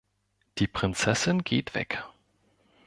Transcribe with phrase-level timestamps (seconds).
[0.57, 2.03] Die Prinzessin geht weg.